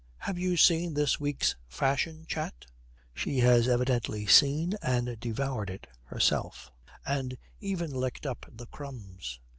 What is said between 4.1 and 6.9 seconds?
seen and devoured it herself,